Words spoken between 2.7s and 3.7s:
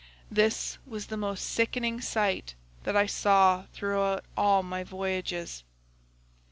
that I saw